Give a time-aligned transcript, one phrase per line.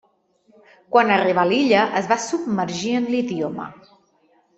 [0.95, 3.69] Quan arribà a l'illa es va submergir en l'idioma.